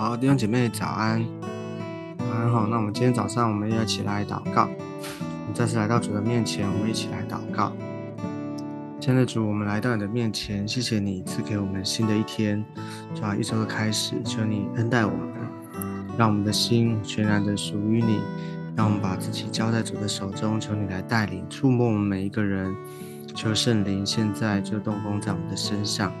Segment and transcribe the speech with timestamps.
[0.00, 1.26] 好，弟兄姐妹早安，
[2.18, 2.68] 早安好。
[2.68, 7.72] 那我们今天早上我们要一起来祷告，我们再次来到主的面前，我们一起来祷告。
[9.00, 12.64] 亲爱的主，我们来到你的面前，谢谢你赐给我们新的一天，
[13.12, 15.34] 主啊，一周的开始，求你恩待我们，
[16.16, 18.20] 让我们的心全然的属于你，
[18.76, 22.72] 让我们把自己交在主的手中，求你来带领、触摸我们每一个人，
[23.34, 26.12] 求圣灵现在就动工在我们的身上。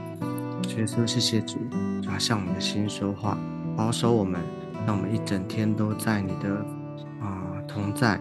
[0.76, 1.58] 耶稣，谢谢主，
[2.02, 3.38] 主要向我们的心说话。
[3.78, 4.40] 保守我们，
[4.84, 6.52] 让我们一整天都在你的
[7.22, 8.20] 啊同在，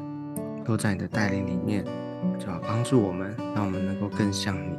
[0.64, 1.84] 都在你的带领里面，
[2.40, 4.78] 主要帮助我们，让我们能够更像你。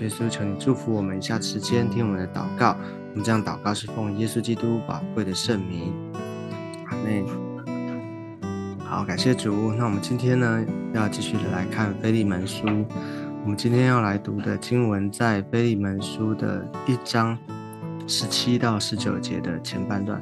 [0.00, 2.74] 耶稣，求你祝福我们一下时间，听我们的祷告。
[3.10, 5.92] 我们这样祷告是奉耶稣基督宝贵的圣名。
[6.86, 7.22] 阿妹，
[8.86, 9.74] 好，感谢主。
[9.74, 12.66] 那我们今天呢，要继续的来看腓利门书。
[13.42, 17.36] 我们今天要来读的经文在腓利门书的一章。
[18.10, 20.18] 十七到十九节的前半段，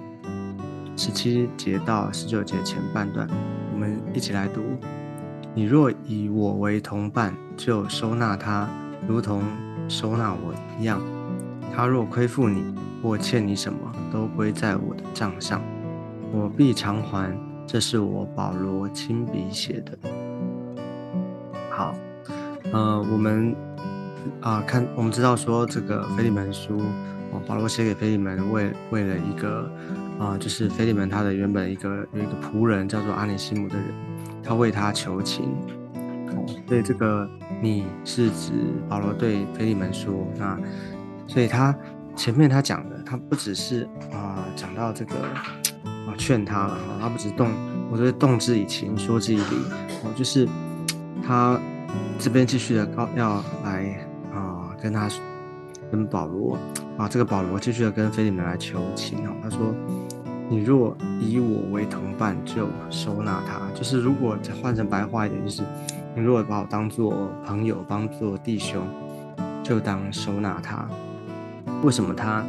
[0.97, 3.29] 十七节到十九节前半段，
[3.73, 4.61] 我们一起来读。
[5.55, 8.69] 你若以我为同伴，就收纳他，
[9.07, 9.41] 如同
[9.89, 11.01] 收纳我一样。
[11.73, 13.79] 他若亏负你或欠你什么，
[14.13, 15.63] 都归在我的账上，
[16.33, 17.33] 我必偿还。
[17.69, 19.97] 这是我保罗亲笔写的。
[21.71, 21.95] 好，
[22.73, 23.55] 呃，我们
[24.41, 26.83] 啊，看，我们知道说这个腓利门书。
[27.47, 29.71] 保罗写给菲利门，为为了一个
[30.19, 33.87] 啊，就是菲利门他的原本一个有一个仆人叫做阿尼西姆的人，
[34.43, 35.55] 他为他求情。
[36.69, 37.29] 所以这个
[37.63, 38.53] 你是指
[38.89, 40.59] 保罗对菲利门说，那
[41.27, 41.75] 所以他
[42.15, 45.15] 前面他讲的，他不只是啊讲到这个
[46.07, 47.51] 啊劝他了，他不止动，
[47.91, 49.57] 我觉得动之以情，说之以理，
[50.05, 50.47] 哦，就是
[51.27, 51.59] 他
[52.19, 55.09] 这边继续的告要来啊跟他
[55.91, 56.59] 跟保罗。
[56.97, 59.33] 啊，这个保罗继续的跟菲利门来求情哦。
[59.43, 59.75] 他说
[60.49, 63.61] ：“你若以我为同伴，就收纳他。
[63.75, 65.63] 就是如果换成白话一点，就是
[66.15, 68.83] 你如果把我当做朋友，当做弟兄，
[69.63, 70.89] 就当收纳他。
[71.83, 72.43] 为什么他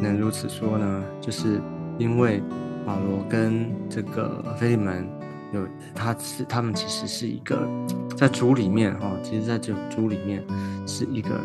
[0.00, 1.02] 能如此说呢？
[1.20, 1.60] 就是
[1.98, 2.40] 因为
[2.84, 5.04] 保罗跟这个菲利门
[5.52, 7.68] 有，他是他们其实是一个
[8.16, 10.40] 在主里面哈，其实在这主里面
[10.86, 11.40] 是一个。”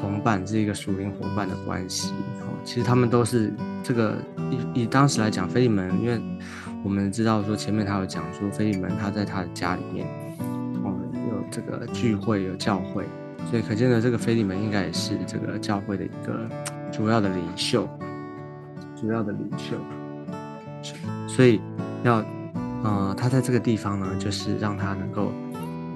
[0.00, 2.08] 同伴是一个属灵伙伴的关系，
[2.40, 3.52] 哦，其实他们都是
[3.82, 4.16] 这个
[4.74, 6.20] 以以当时来讲，菲利门，因为
[6.82, 10.06] 我们知道说前面他有讲说菲利门他在他的家里面，
[10.82, 10.94] 哦，
[11.30, 13.04] 有这个聚会有教会，
[13.50, 16.48] 所以可见的这个菲利门应该也是这个教会的一个
[16.90, 17.86] 主要的领袖，
[18.98, 19.76] 主要的领袖，
[21.28, 21.60] 所以
[22.04, 22.24] 要，
[22.82, 25.32] 呃，他在这个地方呢，就是让他能够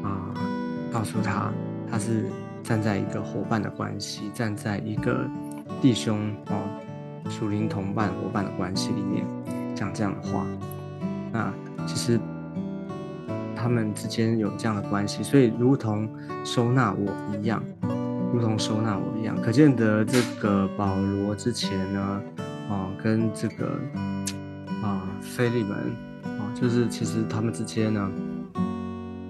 [0.03, 0.35] 啊，
[0.93, 1.51] 告诉他
[1.91, 2.27] 他是。
[2.65, 5.25] 站在一个伙伴的关系，站在一个
[5.83, 6.67] 弟兄哦，
[7.29, 9.25] 属灵同伴伙伴的关系里面
[9.75, 10.47] 讲这样的话，
[11.31, 11.53] 那
[11.87, 12.19] 其实
[13.55, 16.09] 他们之间有这样的关系，所以如同
[16.43, 17.63] 收纳我一样，
[18.33, 22.21] 如同收纳我一样，可见得这个保罗之前呢，
[22.71, 23.79] 哦，跟这个
[24.83, 25.77] 啊菲利门
[26.25, 28.11] 啊，就是其实他们之间呢，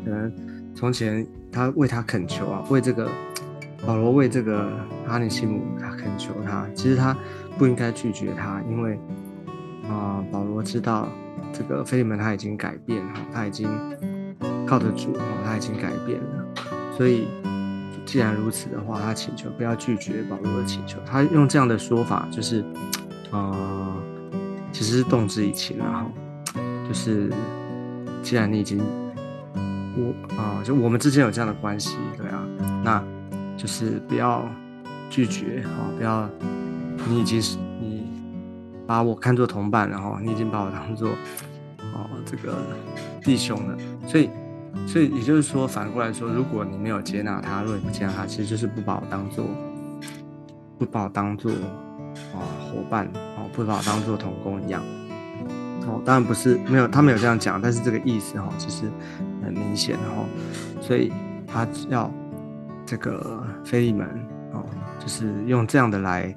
[0.05, 0.33] 可能
[0.75, 1.27] 从前。
[1.57, 3.09] 他为他恳求啊，为这个
[3.87, 4.73] 保罗为这个
[5.07, 7.17] 阿尼西姆他恳求他，其实他
[7.57, 8.99] 不应该拒绝他，因为
[9.89, 11.09] 啊，保罗知道
[11.53, 13.69] 这个菲利门他已经改变哈，他已经
[14.67, 16.45] 靠得住哈，他已经改变了，
[16.97, 17.29] 所以
[18.05, 22.65] 既然如此的话，他请求不要拒绝保罗的请求，他用这样的说法就是
[23.31, 23.95] 啊，
[24.73, 26.11] 其实是动之以情然后
[26.89, 27.33] 就是
[28.25, 28.83] 既然你已经。
[29.97, 32.43] 我啊，就我们之间有这样的关系，对啊，
[32.83, 33.03] 那
[33.57, 34.45] 就是不要
[35.09, 36.29] 拒绝啊，不要
[37.09, 38.07] 你已经是你
[38.87, 41.11] 把我看作同伴，然后你已经把我当做
[41.81, 42.57] 哦这个
[43.23, 44.29] 弟兄了，所以
[44.87, 49.47] 所以也就是说反过来说，如果你没有接纳他，如果你不接纳他，其实就是不把我当做
[50.79, 53.07] 不把我当做啊伙伴
[53.37, 54.83] 哦，不把我当做同工一样。
[55.87, 58.91] 哦，当然不是没有，他没有这样讲，但是这个意思哈，其实
[59.45, 60.25] 很明显哈，
[60.81, 61.13] 所以
[61.47, 62.11] 他要
[62.87, 64.07] 这个菲利门
[64.53, 64.65] 哦，
[64.99, 66.35] 就是用这样的来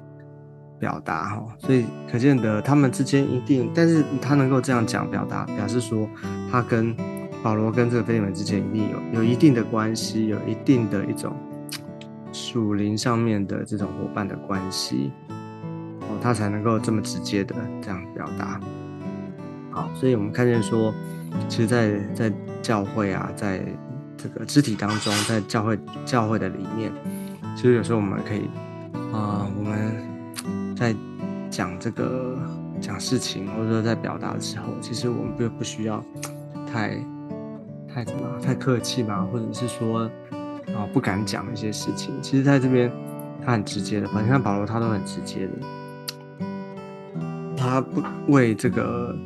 [0.78, 6.08] 表达哈，所以可见得他们之间一定，但是他能够这样讲表达，表示说
[6.50, 6.94] 他跟
[7.42, 11.34] 保罗跟这个菲利门之间一定有有一定的关系，有一定的一种
[12.32, 15.12] 属灵上面的这种伙伴的关系
[16.02, 18.60] 哦，他才能够这么直接的这样表达。
[19.70, 20.92] 好，所以我们看见说，
[21.48, 22.32] 其实，在在
[22.62, 23.60] 教会啊，在
[24.16, 26.92] 这个肢体当中，在教会教会的里面，
[27.56, 28.48] 其实有时候我们可以
[29.12, 30.94] 啊，我们在
[31.50, 32.38] 讲这个
[32.80, 36.04] 讲事情，或者说在表达的时候，其实我们不不需要
[36.66, 36.96] 太
[37.92, 40.10] 太怎么太客气嘛，或者是说
[40.66, 42.14] 啊不敢讲一些事情。
[42.20, 42.92] 其实在这边
[43.44, 46.46] 他很直接的，反正保罗他都很直接的，
[47.56, 48.02] 他不
[48.32, 49.16] 为这个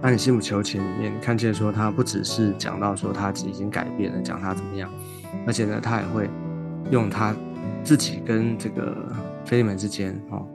[0.00, 4.88] 安尼西姆求情里面看见说他不只是讲到说他已经改变了，讲他怎么样，
[5.46, 6.30] 而且呢他也会
[6.90, 7.34] 用他
[7.82, 8.96] 自己跟这个
[9.44, 10.46] 菲利门之间哦。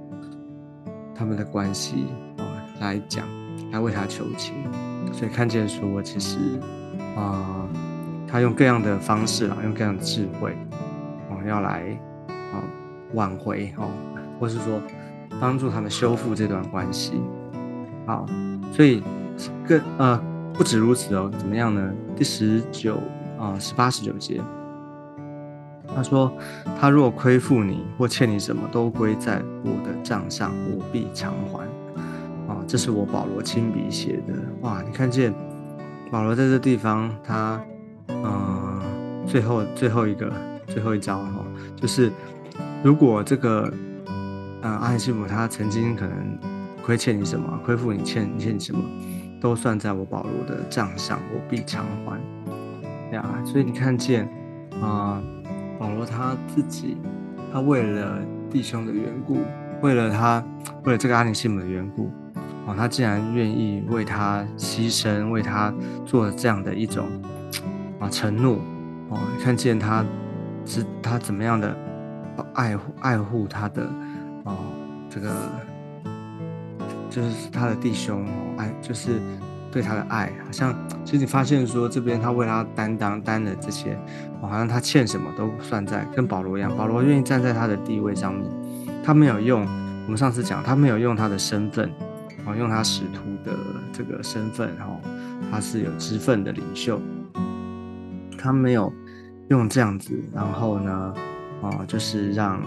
[1.15, 2.07] 他们的关系
[2.37, 2.45] 哦，
[2.79, 3.25] 来讲，
[3.71, 4.55] 来为他求情，
[5.13, 6.37] 所以看见说，其实
[7.15, 7.67] 啊，
[8.27, 10.57] 他用各样的方式啊，用各样的智慧
[11.29, 11.97] 啊，要来
[12.27, 12.63] 啊
[13.13, 13.89] 挽回哦，
[14.39, 14.81] 或是说
[15.39, 17.21] 帮助他们修复这段关系。
[18.05, 18.25] 好，
[18.71, 19.03] 所以
[19.67, 20.21] 更呃
[20.53, 21.91] 不止如此哦，怎么样呢？
[22.15, 22.99] 第十九
[23.39, 24.41] 啊，十八十九节。
[25.95, 26.31] 他说
[26.79, 31.67] ：“他若亏负你或欠你什么，都归在我的账上，我必偿还。”
[32.47, 34.33] 啊，这是我保罗亲笔写的。
[34.61, 35.33] 哇，你看见
[36.11, 37.61] 保罗在这地方，他
[38.07, 38.81] 嗯，
[39.27, 40.31] 最后最后一个
[40.67, 41.45] 最后一招哈，
[41.75, 42.11] 就是
[42.83, 43.71] 如果这个
[44.61, 46.37] 呃阿里西姆他曾经可能
[46.83, 48.81] 亏欠你什么，亏负你欠你欠你什么，
[49.43, 52.17] 都算在我保罗的账上，我必偿还。
[53.11, 54.25] 呀，所以你看见
[54.81, 55.21] 啊。
[55.79, 56.95] 保罗他自己，
[57.51, 58.19] 他为了
[58.49, 59.39] 弟兄的缘故，
[59.81, 60.41] 为了他，
[60.85, 62.09] 为了这个阿尼西姆的缘故，
[62.65, 65.73] 哦，他竟然愿意为他牺牲，为他
[66.05, 67.05] 做这样的一种
[67.99, 68.59] 啊承诺，
[69.09, 70.05] 哦，看见他
[70.65, 71.75] 是他怎么样的
[72.53, 73.83] 爱护爱护他的
[74.45, 74.55] 哦
[75.09, 75.33] 这个
[77.13, 79.21] 就是他的弟兄哦爱就是。
[79.73, 80.71] 对他的爱，好像
[81.03, 83.97] 其实你发现说，这边他为他担当担的这些，
[84.39, 88.47] 好像他欠什么都算在，跟保罗一样，保罗愿意站在他的地位上面，
[89.03, 89.61] 他没有用
[90.05, 91.89] 我们上次讲，他没有用他的身份，
[92.45, 93.57] 哦，用他使徒的
[93.91, 95.01] 这个身份，哦，
[95.49, 97.01] 他是有职分的领袖，
[98.37, 98.93] 他没有
[99.47, 101.15] 用这样子，然后呢，
[101.61, 102.61] 哦，就是让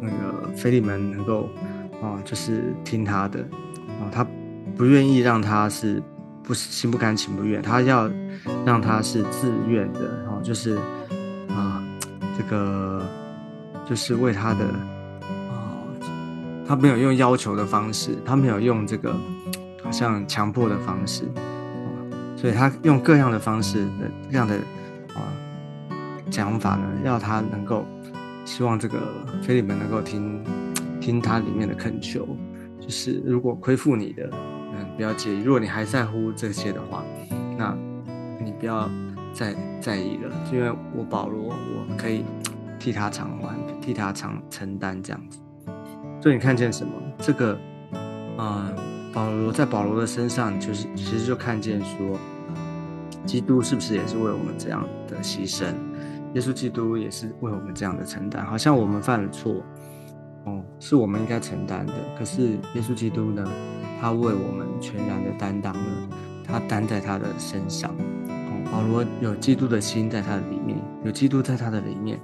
[0.00, 1.46] 那个菲利门能够，
[2.00, 3.40] 哦，就是听他的，
[4.00, 4.26] 哦，他。
[4.76, 6.00] 不愿意让他是
[6.44, 8.08] 不是心不甘情不愿，他要
[8.64, 10.76] 让他是自愿的，哦，就是
[11.48, 11.82] 啊，
[12.36, 13.04] 这个
[13.84, 14.64] 就是为他的
[15.50, 15.82] 啊，
[16.64, 19.12] 他没有用要求的方式，他没有用这个
[19.82, 21.24] 好像强迫的方式，
[22.36, 23.90] 所以他用各样的方式的
[24.30, 24.54] 这样的
[25.16, 25.26] 啊
[26.30, 27.84] 讲法呢，要他能够
[28.44, 29.00] 希望这个
[29.42, 30.40] 菲利门能够听
[31.00, 32.26] 听他里面的恳求，
[32.80, 34.30] 就是如果亏负你的。
[34.32, 34.58] 嗯
[34.96, 37.04] 不要介意，如果你还在乎这些的话，
[37.56, 37.76] 那
[38.44, 38.88] 你不要
[39.32, 42.24] 再在意了，因为我保罗，我可以
[42.80, 45.38] 替他偿还，替他承承担这样子。
[46.20, 46.92] 所以你看见什么？
[47.18, 47.56] 这个，
[48.38, 48.74] 嗯，
[49.12, 52.18] 保罗在保罗的身上，就是其实就看见说，
[53.24, 55.66] 基督是不是也是为我们这样的牺牲？
[56.34, 58.44] 耶稣基督也是为我们这样的承担。
[58.44, 59.62] 好像我们犯了错，
[60.44, 63.44] 哦，是我们应该承担的，可是耶稣基督呢？
[64.00, 66.08] 他为我们全然的担当了，
[66.44, 67.90] 他担在他的身上。
[68.28, 72.16] 哦，保罗有基督的心在他的里面，有基督在他的里面，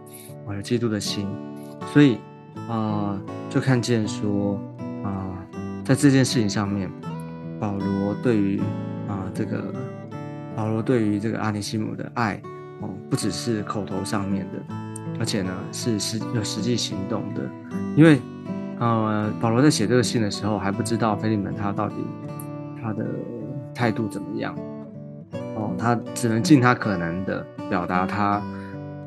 [0.47, 1.27] 哦，有基督的心，
[1.93, 2.19] 所以
[2.69, 4.57] 啊，就看见说
[5.03, 5.45] 啊，
[5.85, 6.89] 在这件事情上面，
[7.59, 8.61] 保罗对于
[9.09, 9.75] 啊这个
[10.55, 12.41] 保罗对于这个阿尼西姆的爱，
[12.81, 14.75] 哦，不只是口头上面的，
[15.19, 17.43] 而且呢是实有实际行动的，
[17.97, 18.21] 因为。
[18.81, 21.95] 呃，保罗在写这个信的时候还不知道菲利门他到底
[22.83, 23.07] 他的
[23.73, 24.53] 态度怎么样。
[25.55, 28.43] 哦，他只能尽他可能的表达他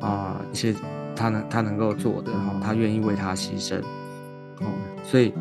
[0.00, 0.74] 啊一些
[1.14, 3.78] 他能他能够做的哈，他愿意为他牺牲。
[4.60, 4.66] 哦，
[5.04, 5.34] 所以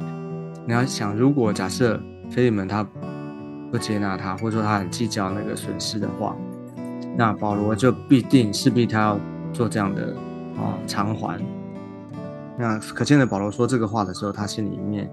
[0.68, 1.98] 你要想，如果假设
[2.30, 2.86] 菲利门他
[3.72, 6.36] 不接纳他，或者说他很计较那个损失的话，
[7.16, 9.20] 那保罗就必定势必他要
[9.54, 10.14] 做这样的
[10.58, 11.40] 啊偿还。
[12.58, 15.10] 那可见的，保罗说这个话的时候，他心里面，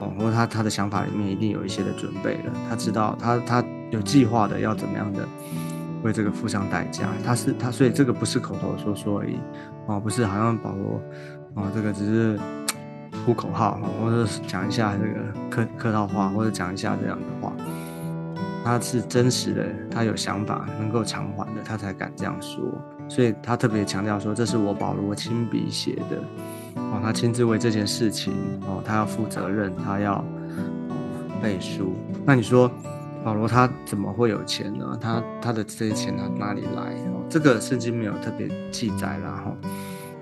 [0.00, 2.52] 哦，或者他他的想法里面一定有一些的准备了。
[2.68, 5.26] 他知道，他他有计划的要怎么样的
[6.02, 7.08] 为这个付上代价。
[7.24, 9.38] 他是他，所以这个不是口头说说而已，
[9.86, 11.00] 哦，不是好像保罗，
[11.54, 12.38] 哦，这个只是
[13.24, 15.14] 呼口号，或者讲一下这个
[15.48, 17.52] 客客套话，或者讲一下这样的话。
[18.62, 22.62] 他是真实的，他有想法，能够偿还的，他才敢这样说。
[23.08, 26.22] 所以他特别强调说，这是我保罗亲笔写的。
[26.76, 28.32] 哦，他亲自为这件事情，
[28.66, 30.24] 哦，他要负责任，他要
[31.40, 31.94] 背书。
[32.24, 32.70] 那你说，
[33.24, 34.98] 保罗他怎么会有钱呢？
[35.00, 36.94] 他他的这些钱他哪里来？
[37.12, 39.44] 哦，这个圣经没有特别记载啦。
[39.44, 39.56] 哈，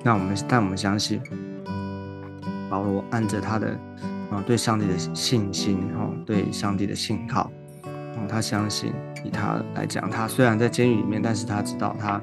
[0.02, 1.22] 那我们但我们相信，
[2.68, 3.68] 保罗按着他的
[4.30, 7.50] 啊对上帝的信心哦，对上帝的信靠，
[7.84, 8.92] 哦，他相信
[9.24, 12.20] 以他来讲，他虽然在监狱里面，但是他知道他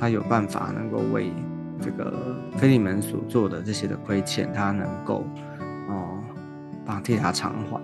[0.00, 1.32] 他有办法能够为
[1.80, 2.12] 这个
[2.56, 5.24] 菲利门所做的这些的亏欠，他能够
[5.88, 6.18] 哦
[6.84, 7.80] 帮替他偿还。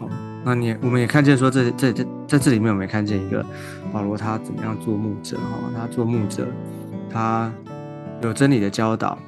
[0.00, 0.08] 哦，
[0.44, 3.44] 那你我们也看见说，这这这在这里面，我们也看见一个
[3.92, 6.46] 保罗他怎么样做牧者哈，他做牧者，
[7.10, 7.52] 他
[8.22, 9.18] 有真理的教导。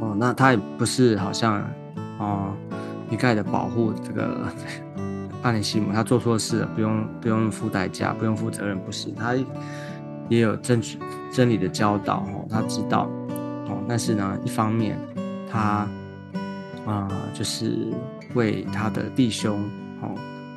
[0.00, 1.62] 哦，那他也不是好像
[2.18, 2.52] 哦
[3.10, 4.46] 一概的保护这个
[5.42, 9.34] 阿里西姆，他做错事了，不用不用付代价，不用负责任，不是他
[10.28, 10.80] 也有真
[11.30, 13.08] 真理的教导哦，他知道
[13.68, 14.98] 哦，但是呢，一方面
[15.50, 15.88] 他
[16.86, 17.92] 啊就是
[18.34, 19.58] 为他的弟兄
[20.00, 20.14] 哦，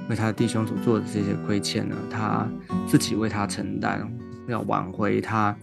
[0.10, 2.48] 为他的弟兄所做的这些亏欠呢，他
[2.88, 4.10] 自己为他承担。
[4.50, 5.54] 要挽回他，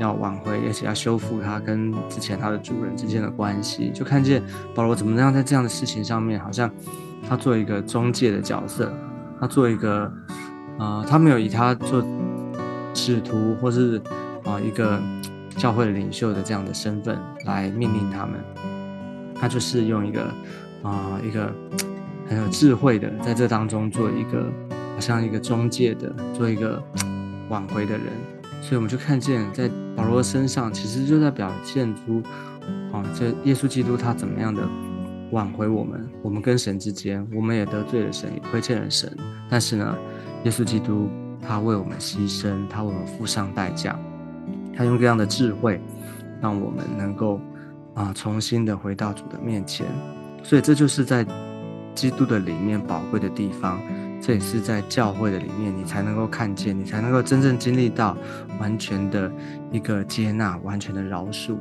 [0.00, 3.88] 要挽回，而且要修复他跟之前他的主人之间的关系。
[3.94, 4.42] 就看见
[4.74, 6.68] 保罗怎么样在这样的事情上面，好像
[7.28, 8.92] 他做一个中介的角色，
[9.38, 10.12] 他做一个，
[10.76, 12.04] 呃，他没有以他做
[12.94, 14.00] 使徒或是
[14.44, 15.00] 啊一个
[15.56, 18.34] 教会领袖的这样的身份来命令他们，
[19.34, 20.22] 他就是用一个
[20.82, 21.52] 啊一个
[22.28, 24.50] 很有智慧的在这当中做一个
[24.94, 26.82] 好像一个中介的，做一个。
[27.48, 28.06] 挽回的人，
[28.62, 32.22] 所以我们就看见在保罗身上，其实就在表现出，
[32.90, 34.62] 啊，这耶稣基督他怎么样的
[35.32, 39.14] 挽回我们，我们跟神之间，我们也得罪了神，也亏欠了神，
[39.50, 39.94] 但是呢，
[40.44, 41.10] 耶稣基督
[41.42, 43.98] 他为我们牺牲，他为我们付上代价，
[44.74, 45.80] 他用这样的智慧，
[46.40, 47.40] 让我们能够
[47.94, 49.86] 啊重新的回到主的面前，
[50.42, 51.26] 所以这就是在
[51.94, 53.78] 基督的里面宝贵的地方。
[54.24, 58.16] 这也是在教会的里面，你才能够看见，你才能够真正经历到
[58.60, 59.28] 完全的
[59.72, 61.56] 一个接纳，完全的饶恕，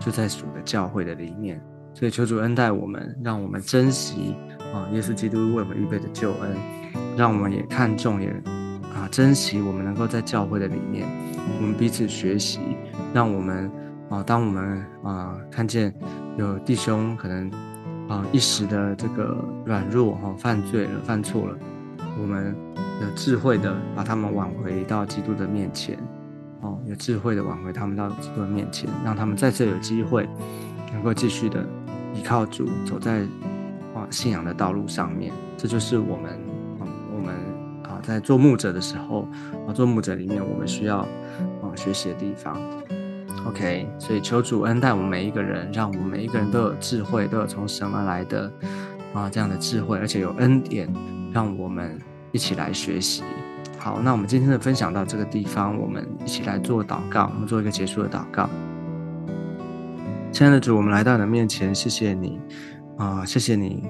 [0.00, 1.62] 就在主的教会的里面。
[1.94, 4.34] 所以求主恩待我们，让我们珍惜
[4.74, 6.56] 啊，耶稣基督为我们预备的救恩，
[7.16, 8.34] 让我们也看重，也
[9.12, 11.06] 珍惜我们能够在教会的里面，
[11.60, 12.60] 我们彼此学习，
[13.12, 13.70] 让我们
[14.08, 15.94] 啊，当我们啊看见
[16.38, 17.50] 有弟兄可能
[18.08, 21.54] 啊一时的这个软弱哈，犯罪了，犯错了。
[22.18, 22.56] 我们
[23.02, 25.98] 有智慧的把他们挽回到基督的面前，
[26.62, 30.26] 哦，有智慧的挽回他们到基督的面前，让他们再次有机会
[30.90, 31.62] 能够继续的
[32.14, 33.20] 依靠主，走在
[33.94, 35.30] 啊信仰的道路上面。
[35.58, 36.38] 这就是我们，
[38.02, 39.28] 在做牧者的时候，
[39.66, 42.60] 啊做牧者里面我们需要啊学习的地方。
[43.46, 48.52] OK，所以求主恩待我们每一个人，让我们每一个人都有智慧，都有从神而来的
[49.14, 50.92] 啊这样的智慧，而且有恩典。
[51.34, 51.98] 让我们
[52.30, 53.22] 一起来学习。
[53.78, 57.30] 好，那我们今天的分享到这个地方，我们一起来做祷告。
[57.32, 58.50] 我们做一个结束的祷告。
[60.30, 62.38] 亲爱的主，我们来到你的面前，谢谢你
[62.98, 63.88] 啊，谢谢你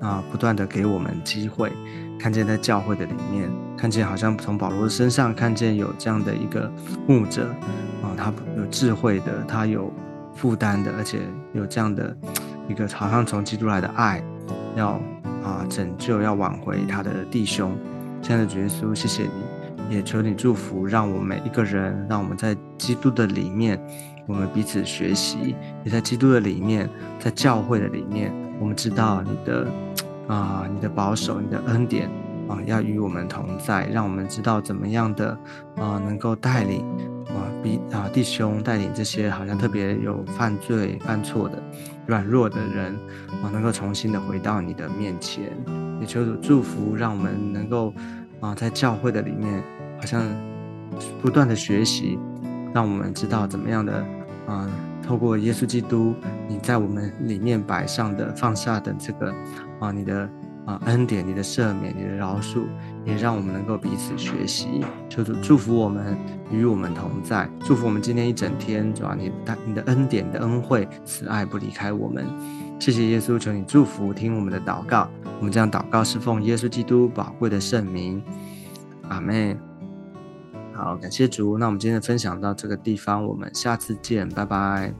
[0.00, 1.72] 啊，不断的给我们机会，
[2.18, 6.70] 看见在教会的里面，看见好像从保罗的身上看见有这样的一个
[7.06, 7.48] 牧者
[8.02, 9.92] 啊，他有智慧的，他有
[10.34, 11.20] 负担的，而且
[11.52, 12.16] 有这样的
[12.68, 14.22] 一个好像从基督来的爱
[14.76, 15.00] 要。
[15.42, 15.64] 啊！
[15.70, 17.74] 拯救要挽回他的弟兄，
[18.20, 23.80] 亲爱的主耶稣，谢谢你，也求你祝福，让我们每一个人，让我们在基督的里面，
[24.26, 26.86] 我们彼此学习；也在基督的里面，
[27.18, 29.66] 在教会的里面，我们知道你的
[30.28, 32.08] 啊，你的保守，你的恩典
[32.46, 35.36] 啊，要与我们同在，让我们知道怎么样的
[35.76, 36.84] 啊，能够带领
[37.28, 41.60] 啊，比啊弟兄带领这些好像特别有犯罪、犯错的。
[42.06, 42.94] 软弱的人
[43.42, 45.44] 啊，能够重新的回到你的面前，
[46.00, 47.94] 也求主祝福，让我们能够
[48.40, 49.62] 啊，在教会的里面，
[49.98, 50.22] 好像
[51.22, 52.18] 不断的学习，
[52.74, 54.04] 让我们知道怎么样的
[54.46, 54.68] 啊，
[55.10, 56.14] 透过耶稣基督，
[56.46, 59.34] 你在我们里面摆上的、放下的这个
[59.80, 60.30] 啊，你的。
[60.66, 62.64] 啊，恩典，你的赦免，你的饶恕，
[63.04, 64.84] 也让我们能够彼此学习。
[65.08, 66.16] 求主祝福我们，
[66.52, 68.92] 与我们同在，祝福我们今天一整天。
[68.94, 72.24] 主啊，你的你的恩典，的恩惠，慈爱不离开我们。
[72.78, 75.08] 谢谢耶稣，求你祝福，听我们的祷告。
[75.38, 78.22] 我们将祷告是奉耶稣基督宝贵的圣名。
[79.08, 79.56] 阿妹，
[80.80, 81.58] 好，感谢主。
[81.58, 84.94] 那我们今天的分享到这个地方，我们下次见，拜拜。